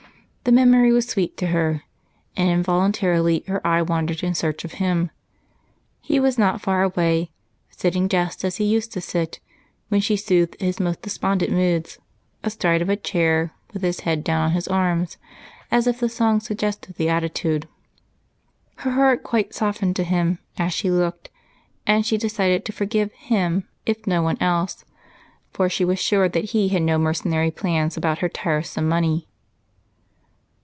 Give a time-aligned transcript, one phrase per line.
[0.43, 1.83] The memory was sweet to her,
[2.35, 5.11] and involuntarily her eye wandered in search of him.
[6.01, 7.29] He was not far away,
[7.69, 9.39] sitting just as he used to sit
[9.89, 11.99] when she soothed his most despondent moods
[12.43, 15.17] astride of a chair with his head down on his arms,
[15.69, 17.67] as if the song suggested the attitude.
[18.77, 21.29] Her heart quite softened to him as she looked,
[21.85, 24.83] and she decided to forgive him if no one else,
[25.51, 29.27] for she was sure that he had no mercenary plans about her tiresome money.